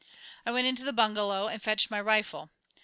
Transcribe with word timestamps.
I 0.47 0.51
went 0.51 0.65
into 0.65 0.83
the 0.83 0.93
bungalow 0.93 1.47
and 1.47 1.61
fetched 1.61 1.91
my 1.91 2.01
rifle. 2.01 2.49